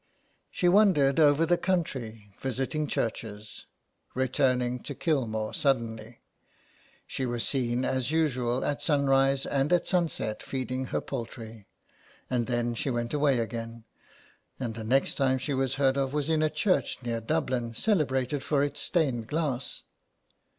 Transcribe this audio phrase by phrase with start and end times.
[0.49, 3.67] She wandered over the country visiting churches,
[4.15, 6.23] returning to Kilmore suddenly.
[7.05, 11.67] She was seen as usual at sunrise and at sunset feeding her poultry,
[12.29, 12.59] 104 SOME PARISHIONERS.
[12.65, 13.83] and then she went away again,
[14.59, 18.43] and the next time she was heard of was in a church near Dublin celebrated
[18.43, 19.83] for its stained glass.